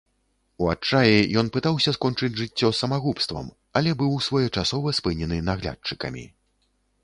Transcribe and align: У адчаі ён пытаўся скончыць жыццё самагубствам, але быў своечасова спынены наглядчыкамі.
У 0.63 0.69
адчаі 0.73 1.17
ён 1.41 1.51
пытаўся 1.57 1.93
скончыць 1.97 2.31
жыццё 2.41 2.71
самагубствам, 2.79 3.53
але 3.81 3.95
быў 4.03 4.19
своечасова 4.29 4.89
спынены 5.01 5.37
наглядчыкамі. 5.55 6.29